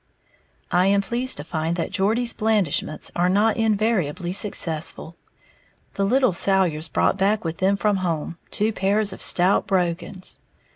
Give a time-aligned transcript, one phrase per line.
[0.71, 5.15] _I am pleased to find that Geordie's blandishments are not invariably successful.
[5.93, 10.39] The little Salyers brought back with them from home two pairs of stout brogans.